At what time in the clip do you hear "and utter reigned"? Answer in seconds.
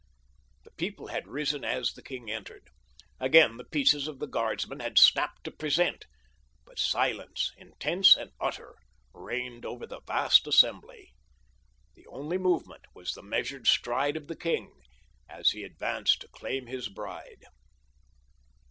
8.17-9.63